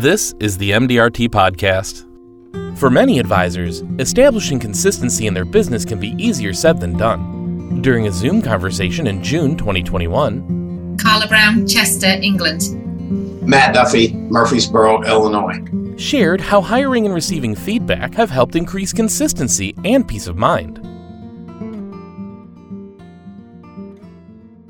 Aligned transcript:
This 0.00 0.34
is 0.40 0.56
the 0.56 0.70
MDRT 0.70 1.28
Podcast. 1.28 2.06
For 2.78 2.88
many 2.88 3.18
advisors, 3.18 3.82
establishing 3.98 4.58
consistency 4.58 5.26
in 5.26 5.34
their 5.34 5.44
business 5.44 5.84
can 5.84 6.00
be 6.00 6.14
easier 6.16 6.54
said 6.54 6.80
than 6.80 6.96
done. 6.96 7.82
During 7.82 8.06
a 8.06 8.10
Zoom 8.10 8.40
conversation 8.40 9.06
in 9.08 9.22
June 9.22 9.58
2021, 9.58 10.96
Carla 10.96 11.28
Brown, 11.28 11.66
Chester, 11.66 12.06
England. 12.06 12.62
Matt 13.46 13.74
Duffy, 13.74 14.12
Murphysboro, 14.30 15.06
Illinois. 15.06 15.98
shared 15.98 16.40
how 16.40 16.62
hiring 16.62 17.04
and 17.04 17.14
receiving 17.14 17.54
feedback 17.54 18.14
have 18.14 18.30
helped 18.30 18.56
increase 18.56 18.94
consistency 18.94 19.74
and 19.84 20.08
peace 20.08 20.26
of 20.26 20.38
mind. 20.38 20.82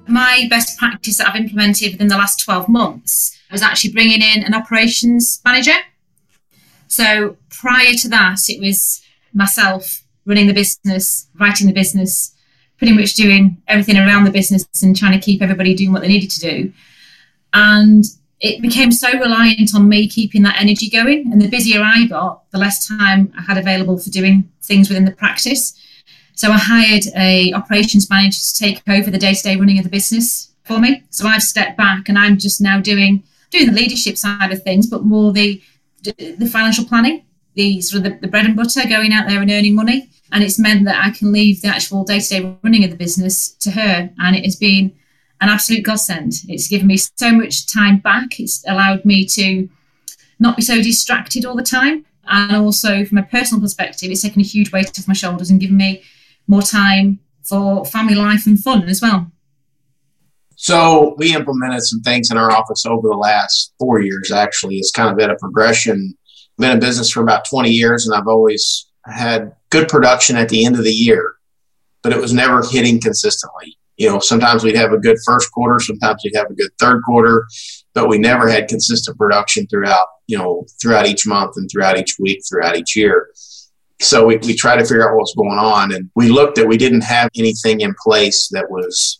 My 0.09 0.49
best 0.51 0.77
practice 0.77 1.19
that 1.19 1.29
I've 1.29 1.37
implemented 1.37 1.93
within 1.93 2.09
the 2.09 2.17
last 2.17 2.41
12 2.41 2.69
months 2.69 3.40
was 3.53 3.63
actually 3.63 3.93
bringing 3.93 4.23
in 4.23 4.43
an 4.45 4.55
operations 4.55 5.41
manager. 5.45 5.77
So 6.89 7.37
prior 7.51 7.93
to 7.95 8.09
that, 8.09 8.39
it 8.49 8.61
was 8.61 9.03
myself 9.33 10.03
running 10.27 10.47
the 10.47 10.53
business, 10.53 11.29
writing 11.39 11.67
the 11.67 11.73
business, 11.73 12.35
pretty 12.79 12.93
much 12.93 13.15
doing 13.15 13.61
everything 13.69 13.97
around 13.97 14.25
the 14.25 14.31
business 14.31 14.65
and 14.83 14.97
trying 14.97 15.19
to 15.19 15.25
keep 15.25 15.43
everybody 15.43 15.75
doing 15.75 15.93
what 15.93 16.03
they 16.03 16.09
needed 16.09 16.31
to 16.31 16.41
do. 16.41 16.73
And 17.53 18.05
it 18.41 18.63
became 18.63 18.91
so 18.91 19.13
reliant 19.19 19.75
on 19.75 19.89
me 19.89 20.09
keeping 20.09 20.43
that 20.43 20.61
energy 20.61 20.89
going. 20.89 21.31
And 21.31 21.43
the 21.43 21.49
busier 21.49 21.83
I 21.83 22.07
got, 22.07 22.51
the 22.51 22.59
less 22.59 22.89
time 22.89 23.33
I 23.37 23.43
had 23.43 23.59
available 23.59 23.99
for 23.99 24.11
doing 24.11 24.51
things 24.63 24.89
within 24.89 25.05
the 25.05 25.13
practice. 25.13 25.79
So 26.35 26.51
I 26.51 26.57
hired 26.57 27.05
a 27.17 27.53
operations 27.53 28.09
manager 28.09 28.39
to 28.39 28.59
take 28.59 28.83
over 28.89 29.11
the 29.11 29.19
day-to-day 29.19 29.57
running 29.57 29.79
of 29.79 29.85
the 29.85 29.91
business 29.91 30.53
for 30.65 30.79
me. 30.79 31.03
So 31.11 31.27
I've 31.27 31.43
stepped 31.43 31.77
back 31.77 32.09
and 32.09 32.19
I'm 32.19 32.39
just 32.39 32.63
now 32.63 32.81
doing 32.81 33.25
doing 33.51 33.67
the 33.67 33.73
leadership 33.73 34.17
side 34.17 34.53
of 34.53 34.63
things, 34.63 34.87
but 34.87 35.05
more 35.05 35.33
the 35.33 35.63
the 36.03 36.49
financial 36.51 36.85
planning, 36.85 37.25
the 37.55 37.81
sort 37.83 38.05
of 38.05 38.13
the, 38.13 38.19
the 38.21 38.29
bread 38.29 38.47
and 38.47 38.57
butter, 38.57 38.89
going 38.89 39.13
out 39.13 39.29
there 39.29 39.43
and 39.43 39.51
earning 39.51 39.75
money. 39.75 40.09
And 40.33 40.43
it's 40.43 40.59
meant 40.59 40.85
that 40.85 41.05
I 41.05 41.11
can 41.11 41.33
leave 41.33 41.61
the 41.61 41.69
actual 41.69 42.05
day-to-day 42.05 42.57
running 42.63 42.85
of 42.85 42.91
the 42.91 42.97
business 42.97 43.51
to 43.57 43.73
her. 43.73 44.11
And 44.19 44.37
it 44.37 44.45
has 44.45 44.57
been 44.57 44.95
an 45.41 45.49
absolute 45.49 45.85
godsend. 45.85 46.35
It's 46.49 46.69
given 46.69 46.87
me 46.87 46.97
so 46.97 47.33
much 47.33 47.67
time 47.71 47.99
back. 47.99 48.39
It's 48.39 48.65
allowed 48.67 49.05
me 49.05 49.27
to 49.27 49.69
not 50.39 50.57
be 50.57 50.63
so 50.63 50.77
distracted 50.77 51.45
all 51.45 51.57
the 51.57 51.63
time. 51.63 52.07
And 52.27 52.57
also, 52.57 53.05
from 53.05 53.19
a 53.19 53.25
personal 53.25 53.61
perspective, 53.61 54.11
it's 54.11 54.23
taken 54.23 54.41
a 54.41 54.45
huge 54.45 54.73
weight 54.73 54.99
off 54.99 55.09
my 55.09 55.15
shoulders 55.15 55.51
and 55.51 55.61
given 55.61 55.77
me 55.77 56.03
more 56.47 56.63
time 56.63 57.19
for 57.43 57.85
family 57.85 58.15
life 58.15 58.47
and 58.47 58.59
fun 58.59 58.85
as 58.89 59.03
well. 59.03 59.31
So 60.63 61.15
we 61.17 61.35
implemented 61.35 61.83
some 61.85 62.03
things 62.03 62.31
in 62.31 62.37
our 62.37 62.51
office 62.51 62.85
over 62.85 63.09
the 63.09 63.17
last 63.17 63.73
four 63.79 64.03
years. 64.03 64.31
Actually, 64.31 64.77
it's 64.77 64.91
kind 64.91 65.09
of 65.09 65.17
been 65.17 65.31
a 65.31 65.37
progression. 65.37 66.13
Been 66.59 66.73
in 66.73 66.81
business 66.81 67.11
for 67.11 67.23
about 67.23 67.47
20 67.49 67.71
years, 67.71 68.07
and 68.07 68.15
I've 68.15 68.27
always 68.27 68.91
had 69.07 69.57
good 69.71 69.89
production 69.89 70.37
at 70.37 70.51
the 70.51 70.67
end 70.67 70.77
of 70.77 70.85
the 70.85 70.93
year, 70.93 71.37
but 72.03 72.13
it 72.13 72.21
was 72.21 72.35
never 72.35 72.63
hitting 72.63 73.01
consistently. 73.01 73.79
You 73.97 74.11
know, 74.11 74.19
sometimes 74.19 74.63
we'd 74.63 74.77
have 74.77 74.93
a 74.93 74.99
good 74.99 75.17
first 75.25 75.51
quarter, 75.51 75.81
sometimes 75.81 76.21
we'd 76.23 76.37
have 76.37 76.51
a 76.51 76.55
good 76.55 76.73
third 76.79 77.01
quarter, 77.07 77.47
but 77.95 78.11
we 78.11 78.19
never 78.19 78.47
had 78.47 78.69
consistent 78.69 79.17
production 79.17 79.67
throughout, 79.67 80.09
you 80.27 80.37
know, 80.37 80.67
throughout 80.79 81.07
each 81.07 81.27
month 81.27 81.57
and 81.57 81.71
throughout 81.73 81.97
each 81.97 82.17
week, 82.21 82.43
throughout 82.47 82.77
each 82.77 82.95
year. 82.95 83.31
So 84.03 84.27
we, 84.27 84.37
we 84.37 84.55
tried 84.55 84.77
to 84.77 84.85
figure 84.85 85.11
out 85.11 85.17
what's 85.17 85.35
going 85.35 85.59
on, 85.59 85.95
and 85.95 86.11
we 86.15 86.29
looked 86.29 86.57
that 86.57 86.69
we 86.69 86.77
didn't 86.77 87.05
have 87.05 87.31
anything 87.35 87.81
in 87.81 87.95
place 88.05 88.49
that 88.53 88.71
was 88.71 89.20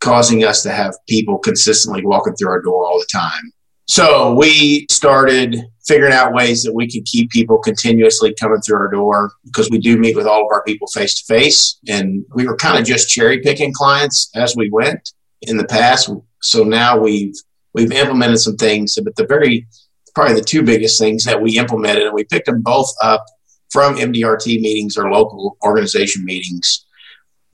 causing 0.00 0.44
us 0.44 0.62
to 0.62 0.70
have 0.70 0.94
people 1.08 1.38
consistently 1.38 2.04
walking 2.04 2.34
through 2.36 2.50
our 2.50 2.62
door 2.62 2.86
all 2.86 2.98
the 2.98 3.08
time. 3.12 3.52
So 3.88 4.34
we 4.34 4.86
started 4.90 5.64
figuring 5.86 6.12
out 6.12 6.34
ways 6.34 6.64
that 6.64 6.74
we 6.74 6.90
could 6.90 7.04
keep 7.04 7.30
people 7.30 7.58
continuously 7.58 8.34
coming 8.34 8.60
through 8.60 8.78
our 8.78 8.90
door 8.90 9.32
because 9.44 9.70
we 9.70 9.78
do 9.78 9.96
meet 9.96 10.16
with 10.16 10.26
all 10.26 10.42
of 10.42 10.48
our 10.52 10.64
people 10.64 10.88
face 10.88 11.22
to 11.22 11.32
face. 11.32 11.78
And 11.88 12.24
we 12.34 12.46
were 12.46 12.56
kind 12.56 12.78
of 12.78 12.84
just 12.84 13.08
cherry 13.08 13.40
picking 13.40 13.72
clients 13.72 14.28
as 14.34 14.56
we 14.56 14.68
went 14.70 15.12
in 15.42 15.56
the 15.56 15.66
past. 15.66 16.10
So 16.42 16.64
now 16.64 16.98
we've 16.98 17.34
we've 17.74 17.92
implemented 17.92 18.40
some 18.40 18.56
things, 18.56 18.98
but 19.02 19.14
the 19.16 19.26
very 19.26 19.66
probably 20.14 20.34
the 20.34 20.40
two 20.40 20.62
biggest 20.62 20.98
things 20.98 21.24
that 21.24 21.40
we 21.40 21.58
implemented, 21.58 22.04
and 22.04 22.14
we 22.14 22.24
picked 22.24 22.46
them 22.46 22.62
both 22.62 22.90
up 23.02 23.24
from 23.70 23.96
MDRT 23.96 24.60
meetings 24.60 24.96
or 24.96 25.10
local 25.10 25.58
organization 25.62 26.24
meetings. 26.24 26.85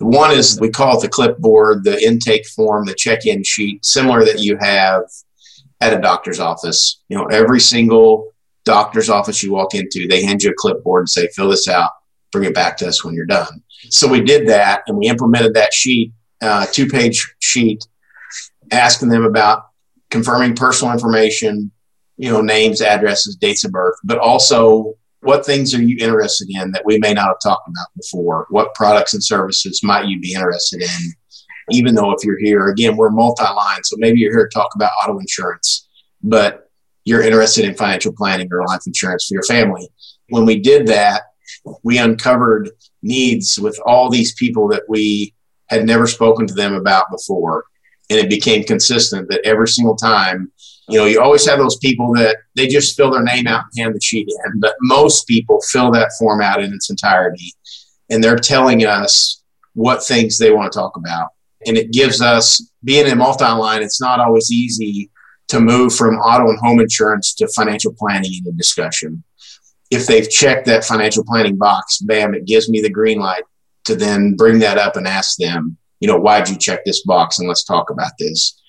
One 0.03 0.33
is 0.33 0.61
we 0.61 0.69
call 0.69 0.99
it 0.99 1.03
the 1.03 1.09
clipboard, 1.09 1.85
the 1.85 2.03
intake 2.05 2.47
form, 2.47 2.87
the 2.87 2.95
check-in 2.95 3.45
sheet, 3.45 3.85
similar 3.85 4.25
that 4.25 4.41
you 4.41 4.57
have 4.61 5.05
at 5.81 5.93
a 5.93 6.01
doctor's 6.01 6.41
office. 6.41 7.01
You 7.09 7.19
know, 7.19 7.27
every 7.27 7.61
single 7.61 8.33
doctor's 8.65 9.09
office 9.09 9.43
you 9.43 9.53
walk 9.53 9.75
into, 9.75 10.07
they 10.09 10.25
hand 10.25 10.43
you 10.43 10.51
a 10.51 10.55
clipboard 10.57 11.03
and 11.03 11.09
say, 11.09 11.29
fill 11.29 11.49
this 11.49 11.69
out, 11.69 11.91
bring 12.31 12.45
it 12.45 12.55
back 12.55 12.77
to 12.79 12.89
us 12.89 13.05
when 13.05 13.15
you're 13.15 13.27
done. 13.27 13.63
So 13.91 14.09
we 14.09 14.21
did 14.21 14.49
that 14.49 14.83
and 14.87 14.97
we 14.97 15.07
implemented 15.09 15.55
that 15.55 15.73
sheet, 15.73 16.13
uh, 16.41 16.67
two 16.67 16.87
page 16.87 17.35
sheet, 17.41 17.85
asking 18.71 19.09
them 19.09 19.25
about 19.25 19.65
confirming 20.11 20.55
personal 20.55 20.93
information, 20.93 21.73
you 22.17 22.31
know, 22.31 22.41
names, 22.41 22.81
addresses, 22.81 23.37
dates 23.37 23.65
of 23.65 23.73
birth, 23.73 23.97
but 24.05 24.19
also 24.19 24.95
what 25.23 25.47
things 25.47 25.75
are 25.75 25.83
you 25.83 25.97
interested 26.01 26.49
in 26.51 26.73
that 26.73 26.85
we 26.85 26.99
may 26.99 27.15
not 27.15 27.29
have 27.29 27.41
talked 27.43 27.69
about 27.69 27.87
before? 27.97 28.47
What 28.51 28.75
products 28.75 29.15
and 29.15 29.23
services 29.23 29.81
might 29.83 30.07
you 30.07 30.21
be 30.21 30.35
interested 30.35 30.83
in? 30.83 31.13
Even 31.71 31.95
though 31.95 32.11
if 32.11 32.25
you're 32.25 32.39
here, 32.39 32.69
again, 32.69 32.97
we're 32.97 33.11
multi 33.11 33.45
line. 33.45 33.85
So 33.85 33.97
maybe 33.99 34.19
you're 34.19 34.33
here 34.33 34.49
to 34.49 34.55
talk 34.55 34.75
about 34.75 34.91
auto 35.03 35.19
insurance, 35.19 35.89
but 36.23 36.69
you're 37.05 37.23
interested 37.23 37.65
in 37.65 37.75
financial 37.75 38.13
planning 38.13 38.49
or 38.51 38.67
life 38.67 38.81
insurance 38.87 39.27
for 39.27 39.35
your 39.35 39.45
family. 39.45 39.89
When 40.29 40.45
we 40.45 40.59
did 40.59 40.89
that, 40.89 41.23
we 41.85 41.99
uncovered 41.99 42.71
needs 43.03 43.59
with 43.61 43.79
all 43.87 44.11
these 44.11 44.35
people 44.35 44.69
that 44.69 44.83
we 44.89 45.35
had 45.67 45.87
never 45.87 46.09
spoken 46.09 46.49
to 46.49 46.55
them 46.55 46.75
about 46.75 47.11
before. 47.13 47.65
And 48.11 48.19
it 48.19 48.29
became 48.29 48.65
consistent 48.65 49.29
that 49.31 49.47
every 49.47 49.69
single 49.69 49.97
time 49.97 50.51
you 50.89 50.99
know, 50.99 51.07
you 51.07 51.21
always 51.21 51.47
have 51.49 51.59
those 51.59 51.77
people 51.77 52.13
that 52.15 52.39
they 52.57 52.67
just 52.67 52.97
fill 52.97 53.11
their 53.11 53.23
name 53.23 53.47
out 53.47 53.65
and 53.65 53.85
hand 53.85 53.95
the 53.95 54.01
sheet 54.01 54.29
in, 54.29 54.61
but 54.61 54.75
most 54.81 55.27
people 55.27 55.61
fill 55.71 55.91
that 55.93 56.13
form 56.19 56.43
out 56.43 56.63
in 56.63 56.73
its 56.73 56.91
entirety 56.91 57.55
and 58.11 58.23
they're 58.23 58.37
telling 58.37 58.85
us 58.85 59.43
what 59.75 60.05
things 60.05 60.39
they 60.39 60.51
want 60.51 60.73
to 60.73 60.79
talk 60.79 60.97
about. 60.97 61.31
And 61.67 61.77
it 61.77 61.93
gives 61.93 62.21
us, 62.21 62.71
being 62.85 63.07
in 63.07 63.19
multi 63.19 63.45
line, 63.45 63.83
it's 63.83 64.01
not 64.01 64.21
always 64.21 64.51
easy 64.51 65.11
to 65.49 65.61
move 65.61 65.95
from 65.95 66.17
auto 66.17 66.51
and 66.51 66.59
home 66.59 66.81
insurance 66.81 67.35
to 67.35 67.49
financial 67.49 67.95
planning 67.97 68.33
in 68.35 68.45
the 68.45 68.53
discussion. 68.53 69.23
If 69.91 70.07
they've 70.07 70.29
checked 70.29 70.67
that 70.67 70.85
financial 70.85 71.25
planning 71.25 71.57
box, 71.57 71.99
bam, 71.99 72.35
it 72.35 72.47
gives 72.47 72.69
me 72.69 72.81
the 72.81 72.91
green 72.91 73.19
light 73.19 73.45
to 73.85 73.95
then 73.95 74.35
bring 74.35 74.59
that 74.61 74.79
up 74.79 74.97
and 74.97 75.07
ask 75.07 75.37
them, 75.39 75.77
you 76.01 76.09
know, 76.09 76.17
why'd 76.17 76.49
you 76.49 76.57
check 76.57 76.85
this 76.85 77.03
box 77.05 77.39
and 77.39 77.47
let's 77.47 77.65
talk 77.65 77.91
about 77.91 78.13
this 78.19 78.61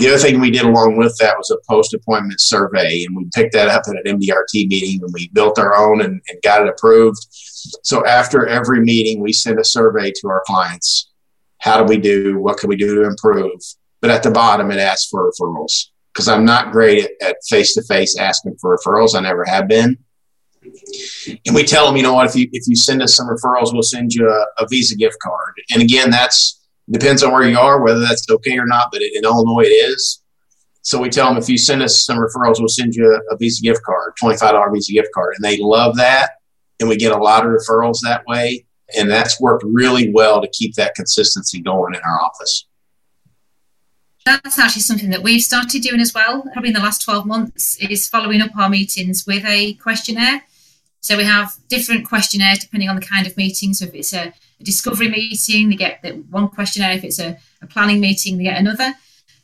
the 0.00 0.08
other 0.08 0.18
thing 0.18 0.40
we 0.40 0.50
did 0.50 0.62
along 0.62 0.96
with 0.96 1.16
that 1.18 1.36
was 1.36 1.50
a 1.50 1.58
post 1.68 1.94
appointment 1.94 2.40
survey, 2.40 3.04
and 3.04 3.16
we 3.16 3.28
picked 3.34 3.52
that 3.52 3.68
up 3.68 3.82
at 3.86 3.96
an 3.96 4.18
MDRT 4.18 4.68
meeting 4.68 5.00
and 5.02 5.12
we 5.12 5.28
built 5.28 5.58
our 5.58 5.76
own 5.76 6.00
and, 6.00 6.20
and, 6.28 6.42
got 6.42 6.62
it 6.62 6.68
approved. 6.68 7.18
So 7.30 8.04
after 8.06 8.46
every 8.46 8.80
meeting, 8.80 9.20
we 9.20 9.32
send 9.32 9.58
a 9.58 9.64
survey 9.64 10.12
to 10.16 10.28
our 10.28 10.42
clients. 10.46 11.10
How 11.58 11.78
do 11.78 11.84
we 11.84 11.98
do? 11.98 12.38
What 12.38 12.58
can 12.58 12.68
we 12.68 12.76
do 12.76 12.96
to 12.96 13.06
improve? 13.06 13.60
But 14.00 14.10
at 14.10 14.22
the 14.22 14.30
bottom, 14.30 14.70
it 14.70 14.78
asks 14.78 15.08
for 15.10 15.30
referrals 15.30 15.88
because 16.12 16.28
I'm 16.28 16.44
not 16.44 16.72
great 16.72 17.08
at 17.22 17.36
face 17.48 17.74
to 17.74 17.82
face 17.82 18.16
asking 18.18 18.56
for 18.60 18.76
referrals. 18.76 19.14
I 19.14 19.20
never 19.20 19.44
have 19.44 19.68
been. 19.68 19.98
And 20.62 21.54
we 21.54 21.64
tell 21.64 21.86
them, 21.86 21.96
you 21.96 22.02
know 22.02 22.14
what, 22.14 22.26
if 22.26 22.34
you 22.34 22.48
if 22.52 22.66
you 22.66 22.76
send 22.76 23.02
us 23.02 23.14
some 23.14 23.28
referrals, 23.28 23.72
we'll 23.72 23.82
send 23.82 24.12
you 24.12 24.28
a, 24.28 24.62
a 24.62 24.66
Visa 24.68 24.96
gift 24.96 25.16
card. 25.22 25.54
And 25.72 25.82
again, 25.82 26.10
that's 26.10 26.59
Depends 26.90 27.22
on 27.22 27.32
where 27.32 27.48
you 27.48 27.58
are, 27.58 27.82
whether 27.82 28.00
that's 28.00 28.28
okay 28.28 28.58
or 28.58 28.66
not, 28.66 28.88
but 28.92 29.02
in 29.02 29.24
Illinois 29.24 29.62
it 29.62 29.72
is. 29.72 30.22
So 30.82 31.00
we 31.00 31.08
tell 31.08 31.28
them 31.28 31.36
if 31.36 31.48
you 31.48 31.58
send 31.58 31.82
us 31.82 32.04
some 32.04 32.18
referrals, 32.18 32.58
we'll 32.58 32.68
send 32.68 32.94
you 32.94 33.20
a, 33.30 33.36
Visa 33.36 33.62
gift 33.62 33.82
card, 33.82 34.14
$25 34.20 34.72
Visa 34.72 34.92
gift 34.92 35.10
card. 35.14 35.34
And 35.36 35.44
they 35.44 35.58
love 35.58 35.96
that. 35.96 36.32
And 36.80 36.88
we 36.88 36.96
get 36.96 37.12
a 37.12 37.18
lot 37.18 37.44
of 37.44 37.52
referrals 37.52 37.98
that 38.02 38.24
way. 38.26 38.64
And 38.96 39.10
that's 39.10 39.40
worked 39.40 39.62
really 39.64 40.10
well 40.12 40.40
to 40.40 40.48
keep 40.48 40.74
that 40.74 40.94
consistency 40.94 41.60
going 41.60 41.94
in 41.94 42.00
our 42.00 42.20
office. 42.22 42.66
That's 44.24 44.58
actually 44.58 44.82
something 44.82 45.10
that 45.10 45.22
we've 45.22 45.42
started 45.42 45.82
doing 45.82 46.00
as 46.00 46.12
well, 46.12 46.42
probably 46.52 46.68
in 46.68 46.74
the 46.74 46.80
last 46.80 47.02
12 47.02 47.26
months, 47.26 47.76
is 47.76 48.08
following 48.08 48.40
up 48.40 48.56
our 48.56 48.68
meetings 48.68 49.26
with 49.26 49.44
a 49.44 49.74
questionnaire. 49.74 50.42
So 51.00 51.16
we 51.16 51.24
have 51.24 51.54
different 51.68 52.06
questionnaires 52.06 52.58
depending 52.58 52.88
on 52.88 52.96
the 52.96 53.06
kind 53.06 53.26
of 53.26 53.36
meeting. 53.36 53.72
So 53.74 53.86
if 53.86 53.94
it's 53.94 54.12
a 54.12 54.32
a 54.60 54.64
discovery 54.64 55.08
meeting, 55.08 55.70
they 55.70 55.76
get 55.76 56.02
the 56.02 56.12
one 56.30 56.48
questionnaire. 56.48 56.92
If 56.92 57.04
it's 57.04 57.18
a, 57.18 57.38
a 57.62 57.66
planning 57.66 58.00
meeting, 58.00 58.38
they 58.38 58.44
get 58.44 58.58
another. 58.58 58.94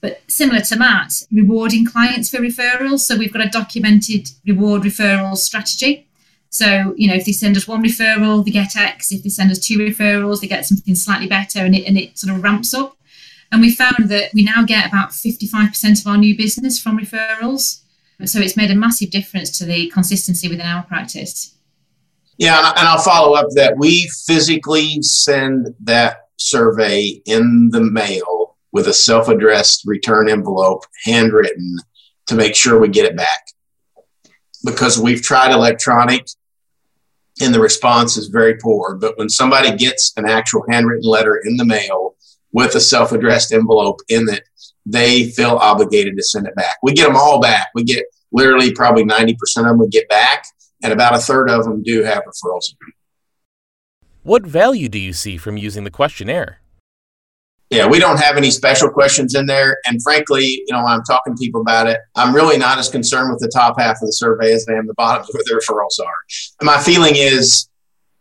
But 0.00 0.20
similar 0.28 0.60
to 0.60 0.76
Matt, 0.76 1.12
rewarding 1.32 1.86
clients 1.86 2.28
for 2.30 2.38
referrals. 2.38 3.00
So 3.00 3.16
we've 3.16 3.32
got 3.32 3.44
a 3.44 3.48
documented 3.48 4.28
reward 4.46 4.82
referral 4.82 5.36
strategy. 5.36 6.06
So, 6.50 6.94
you 6.96 7.08
know, 7.08 7.14
if 7.14 7.24
they 7.24 7.32
send 7.32 7.56
us 7.56 7.66
one 7.66 7.82
referral, 7.82 8.44
they 8.44 8.50
get 8.50 8.76
X. 8.76 9.10
If 9.10 9.22
they 9.22 9.28
send 9.28 9.50
us 9.50 9.58
two 9.58 9.78
referrals, 9.78 10.40
they 10.40 10.46
get 10.46 10.64
something 10.64 10.94
slightly 10.94 11.26
better 11.26 11.60
and 11.60 11.74
it, 11.74 11.86
and 11.86 11.98
it 11.98 12.18
sort 12.18 12.34
of 12.34 12.42
ramps 12.42 12.72
up. 12.72 12.96
And 13.50 13.60
we 13.60 13.74
found 13.74 14.08
that 14.08 14.30
we 14.34 14.42
now 14.42 14.64
get 14.64 14.86
about 14.86 15.10
55% 15.10 16.00
of 16.00 16.06
our 16.06 16.16
new 16.16 16.36
business 16.36 16.78
from 16.80 16.98
referrals. 16.98 17.82
So 18.24 18.40
it's 18.40 18.56
made 18.56 18.70
a 18.70 18.74
massive 18.74 19.10
difference 19.10 19.56
to 19.58 19.64
the 19.64 19.90
consistency 19.90 20.48
within 20.48 20.66
our 20.66 20.82
practice. 20.84 21.55
Yeah, 22.38 22.72
and 22.76 22.86
I'll 22.86 22.98
follow 22.98 23.34
up 23.34 23.46
that 23.54 23.78
we 23.78 24.10
physically 24.26 25.00
send 25.00 25.74
that 25.84 26.28
survey 26.36 27.20
in 27.24 27.70
the 27.70 27.80
mail 27.80 28.56
with 28.72 28.88
a 28.88 28.92
self 28.92 29.28
addressed 29.28 29.84
return 29.86 30.28
envelope, 30.28 30.84
handwritten, 31.04 31.78
to 32.26 32.34
make 32.34 32.54
sure 32.54 32.78
we 32.78 32.88
get 32.88 33.06
it 33.06 33.16
back. 33.16 33.46
Because 34.64 34.98
we've 34.98 35.22
tried 35.22 35.52
electronic 35.52 36.26
and 37.40 37.54
the 37.54 37.60
response 37.60 38.16
is 38.16 38.28
very 38.28 38.56
poor. 38.58 38.96
But 38.96 39.16
when 39.16 39.28
somebody 39.28 39.74
gets 39.76 40.12
an 40.16 40.28
actual 40.28 40.64
handwritten 40.68 41.08
letter 41.08 41.40
in 41.44 41.56
the 41.56 41.64
mail 41.64 42.16
with 42.52 42.74
a 42.74 42.80
self 42.80 43.12
addressed 43.12 43.52
envelope 43.52 44.00
in 44.08 44.28
it, 44.28 44.42
they 44.84 45.30
feel 45.30 45.56
obligated 45.56 46.16
to 46.16 46.22
send 46.22 46.46
it 46.46 46.54
back. 46.54 46.76
We 46.82 46.92
get 46.92 47.06
them 47.06 47.16
all 47.16 47.40
back. 47.40 47.68
We 47.74 47.84
get 47.84 48.04
literally 48.32 48.72
probably 48.72 49.04
90% 49.04 49.32
of 49.58 49.64
them 49.64 49.78
we 49.78 49.88
get 49.88 50.08
back, 50.08 50.44
and 50.82 50.92
about 50.92 51.14
a 51.14 51.18
third 51.18 51.50
of 51.50 51.64
them 51.64 51.82
do 51.82 52.02
have 52.02 52.22
referrals. 52.24 52.74
What 54.22 54.44
value 54.44 54.88
do 54.88 54.98
you 54.98 55.12
see 55.12 55.36
from 55.36 55.56
using 55.56 55.84
the 55.84 55.90
questionnaire? 55.90 56.60
Yeah, 57.70 57.86
we 57.88 57.98
don't 57.98 58.20
have 58.20 58.36
any 58.36 58.50
special 58.52 58.88
questions 58.88 59.34
in 59.34 59.46
there. 59.46 59.78
And 59.86 60.00
frankly, 60.02 60.44
you 60.44 60.66
know, 60.70 60.78
when 60.84 60.92
I'm 60.92 61.02
talking 61.02 61.34
to 61.34 61.40
people 61.40 61.60
about 61.60 61.88
it, 61.88 61.98
I'm 62.14 62.34
really 62.34 62.58
not 62.58 62.78
as 62.78 62.88
concerned 62.88 63.32
with 63.32 63.40
the 63.40 63.48
top 63.48 63.78
half 63.78 63.96
of 63.96 64.06
the 64.06 64.12
survey 64.12 64.52
as 64.52 64.66
I 64.68 64.74
am 64.74 64.86
the 64.86 64.94
bottom 64.94 65.26
where 65.32 65.42
the 65.44 65.60
referrals 65.60 66.04
are. 66.04 66.14
And 66.60 66.66
my 66.66 66.78
feeling 66.78 67.14
is 67.16 67.68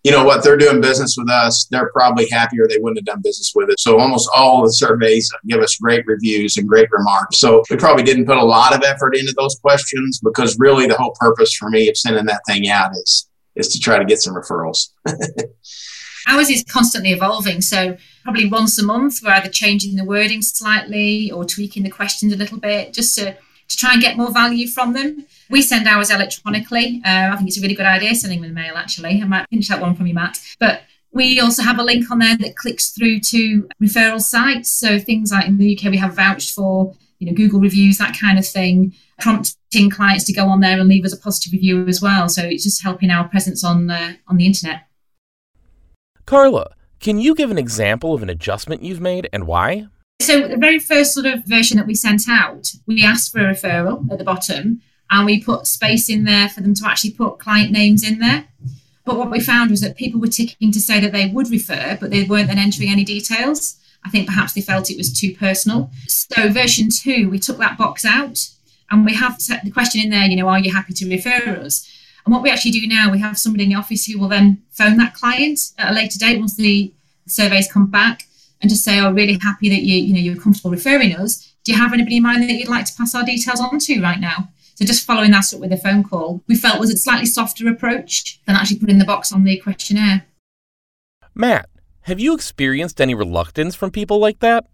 you 0.05 0.11
know 0.11 0.23
what 0.23 0.43
they're 0.43 0.57
doing 0.57 0.79
business 0.79 1.15
with 1.17 1.29
us 1.29 1.67
they're 1.71 1.89
probably 1.91 2.27
happier 2.29 2.67
they 2.67 2.77
wouldn't 2.77 2.99
have 2.99 3.05
done 3.05 3.21
business 3.21 3.51
with 3.55 3.69
it 3.69 3.79
so 3.79 3.99
almost 3.99 4.29
all 4.35 4.63
the 4.63 4.71
surveys 4.71 5.29
give 5.47 5.61
us 5.61 5.77
great 5.77 6.05
reviews 6.05 6.57
and 6.57 6.67
great 6.67 6.89
remarks. 6.91 7.37
So 7.37 7.63
we 7.69 7.77
probably 7.77 8.03
didn't 8.03 8.25
put 8.25 8.37
a 8.37 8.43
lot 8.43 8.75
of 8.75 8.83
effort 8.83 9.15
into 9.15 9.33
those 9.37 9.57
questions 9.59 10.19
because 10.23 10.57
really 10.59 10.87
the 10.87 10.95
whole 10.95 11.15
purpose 11.19 11.53
for 11.53 11.69
me 11.69 11.89
of 11.89 11.97
sending 11.97 12.25
that 12.25 12.41
thing 12.47 12.69
out 12.69 12.91
is 12.93 13.29
is 13.55 13.69
to 13.69 13.79
try 13.79 13.97
to 13.97 14.05
get 14.05 14.19
some 14.19 14.35
referrals. 14.35 14.89
Ours 16.27 16.49
is 16.49 16.65
constantly 16.67 17.11
evolving. 17.11 17.61
So 17.61 17.97
probably 18.23 18.49
once 18.49 18.77
a 18.79 18.83
month 18.83 19.19
we're 19.23 19.31
either 19.31 19.49
changing 19.49 19.95
the 19.95 20.03
wording 20.03 20.41
slightly 20.41 21.31
or 21.31 21.45
tweaking 21.45 21.83
the 21.83 21.89
questions 21.89 22.33
a 22.33 22.37
little 22.37 22.59
bit 22.59 22.93
just 22.93 23.17
to 23.17 23.37
to 23.67 23.77
try 23.77 23.93
and 23.93 24.01
get 24.01 24.17
more 24.17 24.31
value 24.31 24.67
from 24.67 24.93
them. 24.93 25.25
We 25.49 25.61
send 25.61 25.87
ours 25.87 26.09
electronically. 26.09 27.01
Uh, 27.05 27.29
I 27.31 27.35
think 27.35 27.47
it's 27.47 27.57
a 27.57 27.61
really 27.61 27.75
good 27.75 27.85
idea 27.85 28.15
sending 28.15 28.41
them 28.41 28.53
the 28.53 28.61
mail, 28.61 28.75
actually. 28.75 29.21
I 29.21 29.25
might 29.25 29.49
pinch 29.49 29.67
that 29.69 29.81
one 29.81 29.95
from 29.95 30.07
you, 30.07 30.13
Matt. 30.13 30.39
But 30.59 30.81
we 31.11 31.39
also 31.39 31.63
have 31.63 31.79
a 31.79 31.83
link 31.83 32.11
on 32.11 32.19
there 32.19 32.37
that 32.37 32.57
clicks 32.57 32.91
through 32.91 33.21
to 33.21 33.67
referral 33.81 34.21
sites. 34.21 34.69
So 34.69 34.99
things 34.99 35.31
like 35.31 35.47
in 35.47 35.57
the 35.57 35.77
UK, 35.77 35.89
we 35.89 35.97
have 35.97 36.13
VouchedFor, 36.13 36.95
you 37.19 37.27
know, 37.27 37.33
Google 37.33 37.59
reviews, 37.59 37.97
that 37.97 38.17
kind 38.19 38.37
of 38.37 38.45
thing, 38.45 38.93
prompting 39.19 39.89
clients 39.89 40.25
to 40.25 40.33
go 40.33 40.47
on 40.47 40.59
there 40.59 40.79
and 40.79 40.89
leave 40.89 41.05
us 41.05 41.13
a 41.13 41.17
positive 41.17 41.53
review 41.53 41.87
as 41.87 42.01
well. 42.01 42.27
So 42.27 42.43
it's 42.43 42.63
just 42.63 42.83
helping 42.83 43.09
our 43.09 43.27
presence 43.29 43.63
on 43.63 43.89
uh, 43.89 44.13
on 44.27 44.37
the 44.37 44.45
internet. 44.45 44.87
Carla, 46.25 46.71
can 46.99 47.19
you 47.19 47.33
give 47.33 47.51
an 47.51 47.57
example 47.57 48.13
of 48.13 48.21
an 48.21 48.29
adjustment 48.29 48.83
you've 48.83 49.01
made 49.01 49.29
and 49.31 49.47
why? 49.47 49.87
So 50.19 50.47
the 50.47 50.57
very 50.57 50.79
first 50.79 51.13
sort 51.13 51.25
of 51.25 51.43
version 51.45 51.77
that 51.77 51.85
we 51.85 51.93
sent 51.93 52.23
out, 52.29 52.71
we 52.87 53.03
asked 53.03 53.31
for 53.31 53.41
a 53.41 53.53
referral 53.53 54.09
at 54.11 54.17
the 54.17 54.23
bottom 54.23 54.81
and 55.11 55.25
we 55.25 55.43
put 55.43 55.67
space 55.67 56.09
in 56.09 56.23
there 56.23 56.49
for 56.49 56.61
them 56.61 56.73
to 56.75 56.87
actually 56.87 57.11
put 57.11 57.37
client 57.37 57.71
names 57.71 58.03
in 58.03 58.19
there. 58.19 58.47
But 59.03 59.17
what 59.17 59.29
we 59.29 59.39
found 59.39 59.69
was 59.69 59.81
that 59.81 59.97
people 59.97 60.19
were 60.19 60.27
ticking 60.27 60.71
to 60.71 60.81
say 60.81 60.99
that 60.99 61.11
they 61.11 61.27
would 61.27 61.51
refer, 61.51 61.95
but 62.01 62.09
they 62.09 62.23
weren't 62.23 62.47
then 62.47 62.57
entering 62.57 62.89
any 62.89 63.03
details. 63.03 63.77
I 64.03 64.09
think 64.09 64.25
perhaps 64.25 64.53
they 64.53 64.61
felt 64.61 64.89
it 64.89 64.97
was 64.97 65.13
too 65.13 65.35
personal. 65.35 65.91
So 66.07 66.49
version 66.49 66.89
two, 66.89 67.29
we 67.29 67.37
took 67.37 67.57
that 67.59 67.77
box 67.77 68.03
out 68.03 68.49
and 68.89 69.05
we 69.05 69.13
have 69.13 69.39
set 69.39 69.63
the 69.63 69.69
question 69.69 70.01
in 70.01 70.09
there, 70.09 70.25
you 70.25 70.37
know, 70.37 70.47
are 70.47 70.59
you 70.59 70.73
happy 70.73 70.93
to 70.93 71.09
refer 71.09 71.59
us? 71.61 71.87
And 72.25 72.33
what 72.33 72.41
we 72.41 72.49
actually 72.49 72.71
do 72.71 72.87
now, 72.87 73.11
we 73.11 73.19
have 73.19 73.37
somebody 73.37 73.65
in 73.65 73.69
the 73.69 73.75
office 73.75 74.05
who 74.05 74.17
will 74.17 74.29
then 74.29 74.63
phone 74.71 74.97
that 74.97 75.13
client 75.13 75.59
at 75.77 75.91
a 75.91 75.93
later 75.93 76.17
date 76.17 76.39
once 76.39 76.55
the 76.55 76.91
surveys 77.27 77.71
come 77.71 77.91
back 77.91 78.25
and 78.65 78.69
just 78.71 78.83
say, 78.83 78.99
"Oh, 78.99 79.11
really 79.11 79.37
happy 79.37 79.69
that 79.69 79.83
you 79.83 79.95
you 79.95 80.11
know 80.11 80.19
you're 80.19 80.41
comfortable 80.41 80.71
referring 80.71 81.15
us. 81.15 81.53
Do 81.63 81.71
you 81.71 81.77
have 81.77 81.93
anybody 81.93 82.17
in 82.17 82.23
mind 82.23 82.41
that 82.49 82.53
you'd 82.53 82.67
like 82.67 82.85
to 82.85 82.95
pass 82.97 83.13
our 83.13 83.23
details 83.23 83.61
on 83.61 83.77
to 83.77 84.01
right 84.01 84.19
now?" 84.19 84.49
So 84.73 84.85
just 84.85 85.05
following 85.05 85.29
that 85.31 85.53
up 85.53 85.59
with 85.59 85.71
a 85.71 85.77
phone 85.77 86.03
call, 86.03 86.41
we 86.47 86.55
felt 86.55 86.79
was 86.79 86.91
a 86.91 86.97
slightly 86.97 87.27
softer 87.27 87.69
approach 87.69 88.41
than 88.47 88.55
actually 88.55 88.79
putting 88.79 88.97
the 88.97 89.05
box 89.05 89.31
on 89.31 89.43
the 89.43 89.57
questionnaire. 89.57 90.25
Matt, 91.35 91.69
have 92.01 92.19
you 92.19 92.33
experienced 92.33 92.99
any 92.99 93.13
reluctance 93.13 93.75
from 93.75 93.91
people 93.91 94.17
like 94.17 94.39
that? 94.39 94.65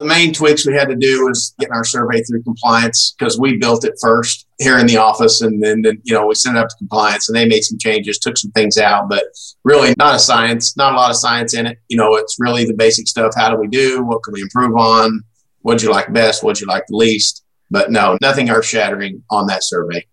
The 0.00 0.06
main 0.06 0.32
tweaks 0.32 0.64
we 0.64 0.74
had 0.74 0.88
to 0.90 0.94
do 0.94 1.24
was 1.24 1.54
getting 1.58 1.74
our 1.74 1.84
survey 1.84 2.22
through 2.22 2.44
compliance 2.44 3.16
because 3.18 3.36
we 3.38 3.56
built 3.56 3.84
it 3.84 3.94
first 4.00 4.46
here 4.58 4.78
in 4.78 4.86
the 4.86 4.96
office, 4.96 5.40
and 5.40 5.60
then, 5.60 5.82
then 5.82 6.00
you 6.04 6.14
know 6.14 6.26
we 6.26 6.36
sent 6.36 6.56
it 6.56 6.60
up 6.60 6.68
to 6.68 6.76
compliance, 6.76 7.28
and 7.28 7.34
they 7.34 7.48
made 7.48 7.62
some 7.62 7.78
changes, 7.78 8.18
took 8.18 8.36
some 8.36 8.52
things 8.52 8.78
out, 8.78 9.08
but 9.08 9.24
really 9.64 9.94
not 9.98 10.14
a 10.14 10.18
science, 10.20 10.76
not 10.76 10.92
a 10.92 10.96
lot 10.96 11.10
of 11.10 11.16
science 11.16 11.52
in 11.52 11.66
it. 11.66 11.78
You 11.88 11.96
know, 11.96 12.14
it's 12.14 12.36
really 12.38 12.64
the 12.64 12.74
basic 12.74 13.08
stuff. 13.08 13.32
How 13.36 13.50
do 13.50 13.56
we 13.56 13.66
do? 13.66 14.04
What 14.04 14.22
can 14.22 14.34
we 14.34 14.42
improve 14.42 14.76
on? 14.76 15.20
What'd 15.62 15.82
you 15.82 15.90
like 15.90 16.12
best? 16.12 16.44
What'd 16.44 16.60
you 16.60 16.68
like 16.68 16.84
the 16.86 16.96
least? 16.96 17.44
But 17.68 17.90
no, 17.90 18.16
nothing 18.20 18.50
earth 18.50 18.66
shattering 18.66 19.24
on 19.30 19.48
that 19.48 19.64
survey. 19.64 20.06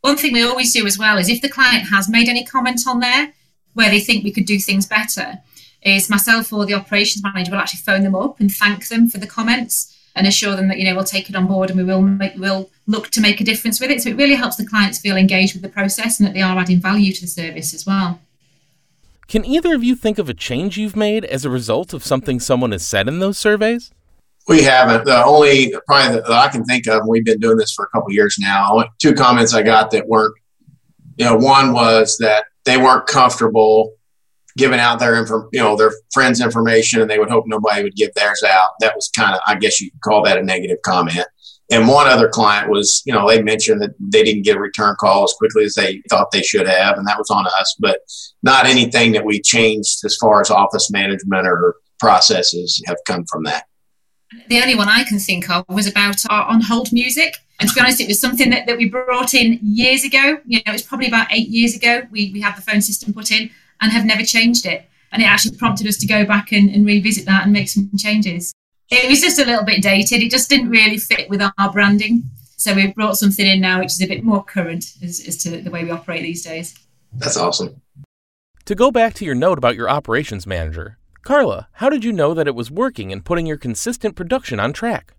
One 0.00 0.16
thing 0.16 0.32
we 0.32 0.42
always 0.42 0.72
do 0.72 0.84
as 0.86 0.98
well 0.98 1.18
is 1.18 1.28
if 1.28 1.40
the 1.40 1.48
client 1.48 1.88
has 1.90 2.08
made 2.08 2.28
any 2.28 2.44
comment 2.44 2.80
on 2.88 2.98
there 2.98 3.32
where 3.74 3.90
they 3.90 4.00
think 4.00 4.24
we 4.24 4.32
could 4.32 4.44
do 4.44 4.58
things 4.58 4.86
better, 4.86 5.38
is 5.82 6.10
myself 6.10 6.52
or 6.52 6.64
the 6.64 6.74
operations 6.74 7.22
manager 7.22 7.52
will 7.52 7.58
actually 7.58 7.80
phone 7.80 8.02
them 8.02 8.14
up 8.14 8.40
and 8.40 8.52
thank 8.52 8.88
them 8.88 9.08
for 9.08 9.18
the 9.18 9.26
comments 9.26 9.96
and 10.14 10.26
assure 10.26 10.56
them 10.56 10.68
that 10.68 10.78
you 10.78 10.84
know 10.84 10.94
we'll 10.94 11.04
take 11.04 11.28
it 11.28 11.36
on 11.36 11.46
board 11.46 11.70
and 11.70 11.78
we 11.78 11.84
will 11.84 12.02
make 12.02 12.34
we'll 12.36 12.70
look 12.86 13.08
to 13.10 13.20
make 13.20 13.40
a 13.40 13.44
difference 13.44 13.80
with 13.80 13.90
it. 13.90 14.02
So 14.02 14.10
it 14.10 14.16
really 14.16 14.34
helps 14.34 14.56
the 14.56 14.66
clients 14.66 14.98
feel 14.98 15.16
engaged 15.16 15.54
with 15.54 15.62
the 15.62 15.68
process 15.68 16.18
and 16.18 16.26
that 16.26 16.34
they 16.34 16.42
are 16.42 16.58
adding 16.58 16.80
value 16.80 17.12
to 17.12 17.20
the 17.20 17.26
service 17.26 17.74
as 17.74 17.86
well. 17.86 18.20
Can 19.28 19.44
either 19.44 19.74
of 19.74 19.82
you 19.82 19.94
think 19.94 20.18
of 20.18 20.28
a 20.28 20.34
change 20.34 20.76
you've 20.76 20.96
made 20.96 21.24
as 21.24 21.44
a 21.44 21.50
result 21.50 21.94
of 21.94 22.04
something 22.04 22.38
someone 22.38 22.72
has 22.72 22.86
said 22.86 23.08
in 23.08 23.18
those 23.18 23.38
surveys? 23.38 23.90
We 24.48 24.62
haven't. 24.62 25.04
The 25.04 25.24
only 25.24 25.72
probably 25.86 26.20
that 26.20 26.30
I 26.30 26.48
can 26.48 26.64
think 26.64 26.86
of, 26.88 27.06
we've 27.06 27.24
been 27.24 27.38
doing 27.38 27.56
this 27.56 27.72
for 27.72 27.84
a 27.84 27.88
couple 27.90 28.12
years 28.12 28.36
now. 28.38 28.84
Two 28.98 29.14
comments 29.14 29.54
I 29.54 29.62
got 29.62 29.90
that 29.92 30.08
weren't, 30.08 30.34
you 31.16 31.24
know, 31.24 31.36
one 31.36 31.72
was 31.72 32.18
that 32.18 32.46
they 32.64 32.76
weren't 32.76 33.06
comfortable 33.06 33.94
giving 34.56 34.80
out 34.80 34.98
their 34.98 35.14
info, 35.16 35.48
you 35.52 35.60
know, 35.60 35.76
their 35.76 35.92
friends' 36.12 36.40
information, 36.40 37.00
and 37.00 37.10
they 37.10 37.18
would 37.18 37.30
hope 37.30 37.44
nobody 37.46 37.82
would 37.82 37.96
give 37.96 38.12
theirs 38.14 38.42
out. 38.42 38.70
That 38.80 38.94
was 38.94 39.10
kind 39.16 39.34
of, 39.34 39.40
I 39.46 39.56
guess 39.56 39.80
you 39.80 39.90
could 39.90 40.00
call 40.00 40.22
that 40.24 40.38
a 40.38 40.42
negative 40.42 40.78
comment. 40.84 41.26
And 41.70 41.88
one 41.88 42.06
other 42.06 42.28
client 42.28 42.70
was, 42.70 43.02
you 43.06 43.14
know, 43.14 43.26
they 43.26 43.42
mentioned 43.42 43.80
that 43.80 43.94
they 43.98 44.22
didn't 44.22 44.42
get 44.42 44.56
a 44.56 44.60
return 44.60 44.94
call 45.00 45.24
as 45.24 45.32
quickly 45.32 45.64
as 45.64 45.74
they 45.74 46.02
thought 46.10 46.30
they 46.30 46.42
should 46.42 46.68
have, 46.68 46.98
and 46.98 47.06
that 47.06 47.18
was 47.18 47.30
on 47.30 47.46
us. 47.46 47.76
But 47.78 48.00
not 48.42 48.66
anything 48.66 49.12
that 49.12 49.24
we 49.24 49.40
changed 49.40 50.04
as 50.04 50.16
far 50.16 50.40
as 50.40 50.50
office 50.50 50.90
management 50.90 51.46
or 51.46 51.76
processes 51.98 52.82
have 52.86 52.98
come 53.06 53.24
from 53.30 53.44
that. 53.44 53.64
The 54.48 54.60
only 54.60 54.74
one 54.74 54.88
I 54.88 55.04
can 55.04 55.18
think 55.18 55.48
of 55.50 55.64
was 55.68 55.86
about 55.86 56.16
our 56.28 56.46
on 56.46 56.60
hold 56.60 56.92
music. 56.92 57.36
And 57.60 57.68
to 57.68 57.74
be 57.74 57.80
honest, 57.80 58.00
it 58.00 58.08
was 58.08 58.20
something 58.20 58.50
that, 58.50 58.66
that 58.66 58.76
we 58.76 58.88
brought 58.88 59.34
in 59.34 59.58
years 59.62 60.04
ago. 60.04 60.38
You 60.44 60.58
know, 60.58 60.70
it 60.70 60.72
was 60.72 60.82
probably 60.82 61.06
about 61.06 61.28
eight 61.30 61.48
years 61.48 61.76
ago 61.76 62.02
we, 62.10 62.32
we 62.32 62.40
had 62.40 62.56
the 62.56 62.62
phone 62.62 62.82
system 62.82 63.12
put 63.12 63.30
in 63.30 63.50
and 63.82 63.92
have 63.92 64.06
never 64.06 64.24
changed 64.24 64.64
it. 64.64 64.88
And 65.12 65.20
it 65.20 65.26
actually 65.26 65.58
prompted 65.58 65.86
us 65.86 65.98
to 65.98 66.06
go 66.06 66.24
back 66.24 66.52
and, 66.52 66.70
and 66.70 66.86
revisit 66.86 67.26
that 67.26 67.44
and 67.44 67.52
make 67.52 67.68
some 67.68 67.90
changes. 67.98 68.54
It 68.88 69.10
was 69.10 69.20
just 69.20 69.38
a 69.38 69.44
little 69.44 69.64
bit 69.64 69.82
dated. 69.82 70.22
It 70.22 70.30
just 70.30 70.48
didn't 70.48 70.70
really 70.70 70.96
fit 70.96 71.28
with 71.28 71.42
our 71.42 71.72
branding. 71.72 72.30
So 72.56 72.74
we've 72.74 72.94
brought 72.94 73.16
something 73.16 73.46
in 73.46 73.60
now 73.60 73.80
which 73.80 73.92
is 73.92 74.00
a 74.00 74.06
bit 74.06 74.24
more 74.24 74.42
current 74.42 74.84
as, 75.02 75.22
as 75.26 75.36
to 75.38 75.60
the 75.60 75.70
way 75.70 75.84
we 75.84 75.90
operate 75.90 76.22
these 76.22 76.44
days. 76.44 76.78
That's 77.12 77.36
awesome. 77.36 77.82
To 78.66 78.74
go 78.74 78.90
back 78.90 79.14
to 79.14 79.24
your 79.24 79.34
note 79.34 79.58
about 79.58 79.76
your 79.76 79.90
operations 79.90 80.46
manager, 80.46 80.96
Carla, 81.22 81.68
how 81.72 81.90
did 81.90 82.04
you 82.04 82.12
know 82.12 82.32
that 82.32 82.46
it 82.46 82.54
was 82.54 82.70
working 82.70 83.12
and 83.12 83.24
putting 83.24 83.46
your 83.46 83.56
consistent 83.56 84.16
production 84.16 84.60
on 84.60 84.72
track? 84.72 85.14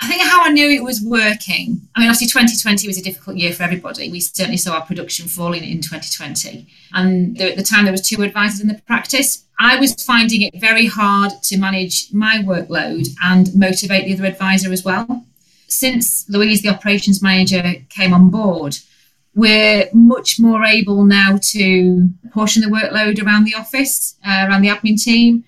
I 0.00 0.08
think 0.08 0.22
how 0.22 0.42
I 0.42 0.50
knew 0.50 0.68
it 0.68 0.82
was 0.82 1.00
working. 1.00 1.80
I 1.94 2.00
mean, 2.00 2.08
obviously, 2.08 2.26
2020 2.26 2.88
was 2.88 2.98
a 2.98 3.02
difficult 3.02 3.36
year 3.36 3.52
for 3.52 3.62
everybody. 3.62 4.10
We 4.10 4.20
certainly 4.20 4.56
saw 4.56 4.74
our 4.74 4.84
production 4.84 5.28
falling 5.28 5.62
in 5.62 5.80
2020. 5.80 6.66
And 6.92 7.36
there, 7.36 7.50
at 7.50 7.56
the 7.56 7.62
time, 7.62 7.84
there 7.84 7.92
was 7.92 8.00
two 8.00 8.22
advisors 8.22 8.60
in 8.60 8.68
the 8.68 8.80
practice. 8.86 9.44
I 9.60 9.76
was 9.78 9.94
finding 10.04 10.42
it 10.42 10.58
very 10.58 10.86
hard 10.86 11.32
to 11.44 11.56
manage 11.56 12.12
my 12.12 12.38
workload 12.38 13.08
and 13.22 13.54
motivate 13.54 14.06
the 14.06 14.14
other 14.14 14.24
advisor 14.24 14.72
as 14.72 14.84
well. 14.84 15.24
Since 15.68 16.28
Louise, 16.28 16.62
the 16.62 16.70
operations 16.70 17.22
manager, 17.22 17.74
came 17.88 18.12
on 18.12 18.28
board, 18.30 18.78
we're 19.34 19.88
much 19.92 20.38
more 20.40 20.64
able 20.64 21.04
now 21.04 21.38
to 21.40 22.08
portion 22.32 22.62
the 22.62 22.68
workload 22.68 23.24
around 23.24 23.44
the 23.44 23.54
office, 23.54 24.16
uh, 24.26 24.46
around 24.48 24.62
the 24.62 24.68
admin 24.68 25.00
team 25.02 25.44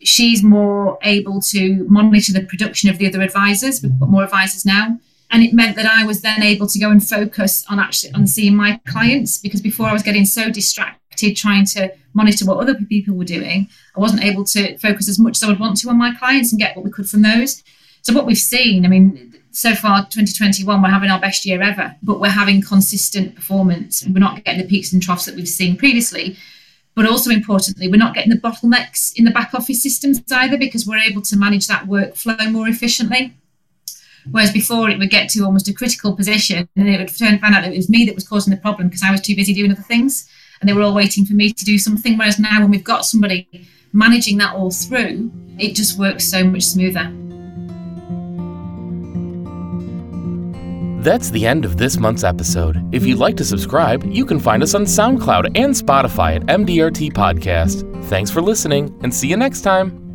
she's 0.00 0.42
more 0.42 0.98
able 1.02 1.40
to 1.40 1.86
monitor 1.88 2.32
the 2.32 2.42
production 2.42 2.88
of 2.88 2.98
the 2.98 3.06
other 3.06 3.20
advisors. 3.20 3.82
We've 3.82 3.92
got 3.92 4.04
mm-hmm. 4.04 4.12
more 4.12 4.24
advisors 4.24 4.64
now. 4.64 4.98
And 5.30 5.42
it 5.42 5.52
meant 5.52 5.76
that 5.76 5.86
I 5.86 6.04
was 6.04 6.22
then 6.22 6.42
able 6.42 6.66
to 6.68 6.78
go 6.78 6.90
and 6.90 7.06
focus 7.06 7.64
on 7.68 7.78
actually 7.78 8.12
on 8.14 8.26
seeing 8.26 8.56
my 8.56 8.80
clients 8.86 9.38
because 9.38 9.60
before 9.60 9.86
I 9.86 9.92
was 9.92 10.02
getting 10.02 10.24
so 10.24 10.50
distracted 10.50 11.36
trying 11.36 11.66
to 11.66 11.92
monitor 12.14 12.46
what 12.46 12.58
other 12.58 12.74
people 12.74 13.14
were 13.14 13.24
doing, 13.24 13.68
I 13.94 14.00
wasn't 14.00 14.24
able 14.24 14.44
to 14.44 14.78
focus 14.78 15.08
as 15.08 15.18
much 15.18 15.36
as 15.36 15.42
I 15.42 15.48
would 15.48 15.60
want 15.60 15.76
to 15.78 15.90
on 15.90 15.98
my 15.98 16.14
clients 16.14 16.52
and 16.52 16.60
get 16.60 16.76
what 16.76 16.84
we 16.84 16.90
could 16.90 17.10
from 17.10 17.22
those. 17.22 17.62
So 18.02 18.14
what 18.14 18.24
we've 18.24 18.38
seen, 18.38 18.86
I 18.86 18.88
mean, 18.88 19.34
so 19.50 19.74
far 19.74 20.02
2021 20.06 20.80
we're 20.80 20.88
having 20.88 21.10
our 21.10 21.20
best 21.20 21.44
year 21.44 21.60
ever, 21.60 21.94
but 22.02 22.20
we're 22.20 22.28
having 22.28 22.62
consistent 22.62 23.34
performance. 23.34 24.06
We're 24.06 24.20
not 24.20 24.44
getting 24.44 24.62
the 24.62 24.68
peaks 24.68 24.92
and 24.92 25.02
troughs 25.02 25.26
that 25.26 25.34
we've 25.34 25.48
seen 25.48 25.76
previously. 25.76 26.36
But 26.98 27.06
also 27.06 27.30
importantly, 27.30 27.86
we're 27.86 27.96
not 27.96 28.12
getting 28.12 28.32
the 28.32 28.40
bottlenecks 28.40 29.12
in 29.14 29.24
the 29.24 29.30
back 29.30 29.54
office 29.54 29.80
systems 29.80 30.20
either 30.32 30.58
because 30.58 30.84
we're 30.84 30.98
able 30.98 31.22
to 31.22 31.36
manage 31.36 31.68
that 31.68 31.84
workflow 31.84 32.50
more 32.50 32.66
efficiently. 32.66 33.34
Whereas 34.32 34.50
before 34.50 34.90
it 34.90 34.98
would 34.98 35.08
get 35.08 35.30
to 35.30 35.44
almost 35.44 35.68
a 35.68 35.72
critical 35.72 36.16
position 36.16 36.68
and 36.74 36.88
it 36.88 36.98
would 36.98 37.16
turn 37.16 37.38
find 37.38 37.54
out 37.54 37.62
that 37.62 37.72
it 37.72 37.76
was 37.76 37.88
me 37.88 38.04
that 38.06 38.16
was 38.16 38.26
causing 38.26 38.52
the 38.52 38.60
problem 38.60 38.88
because 38.88 39.04
I 39.04 39.12
was 39.12 39.20
too 39.20 39.36
busy 39.36 39.54
doing 39.54 39.70
other 39.70 39.80
things 39.80 40.28
and 40.60 40.68
they 40.68 40.72
were 40.72 40.82
all 40.82 40.92
waiting 40.92 41.24
for 41.24 41.34
me 41.34 41.52
to 41.52 41.64
do 41.64 41.78
something. 41.78 42.18
Whereas 42.18 42.40
now 42.40 42.62
when 42.62 42.70
we've 42.70 42.82
got 42.82 43.04
somebody 43.04 43.46
managing 43.92 44.38
that 44.38 44.56
all 44.56 44.72
through, 44.72 45.30
it 45.56 45.76
just 45.76 46.00
works 46.00 46.28
so 46.28 46.42
much 46.42 46.64
smoother. 46.64 47.27
That's 51.08 51.30
the 51.30 51.46
end 51.46 51.64
of 51.64 51.78
this 51.78 51.96
month's 51.96 52.22
episode. 52.22 52.86
If 52.92 53.06
you'd 53.06 53.16
like 53.16 53.34
to 53.38 53.44
subscribe, 53.46 54.04
you 54.04 54.26
can 54.26 54.38
find 54.38 54.62
us 54.62 54.74
on 54.74 54.82
SoundCloud 54.82 55.56
and 55.56 55.72
Spotify 55.72 56.36
at 56.36 56.42
MDRT 56.48 57.14
Podcast. 57.14 58.04
Thanks 58.10 58.30
for 58.30 58.42
listening 58.42 58.94
and 59.02 59.14
see 59.14 59.26
you 59.26 59.38
next 59.38 59.62
time. 59.62 60.07